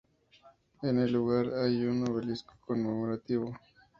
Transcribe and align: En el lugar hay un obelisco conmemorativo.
En 0.81 0.97
el 0.97 1.11
lugar 1.11 1.53
hay 1.63 1.85
un 1.85 2.07
obelisco 2.09 2.55
conmemorativo. 2.65 3.55